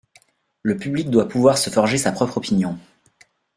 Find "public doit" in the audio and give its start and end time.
0.77-1.27